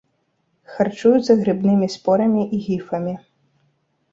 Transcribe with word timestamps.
Харчуюцца 0.77 1.35
грыбнымі 1.41 1.91
спорамі 1.97 2.43
і 2.59 2.63
гіфамі. 2.69 3.13